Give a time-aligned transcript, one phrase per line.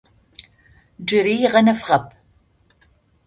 [1.05, 2.05] Джыри гъэнэфагъэп.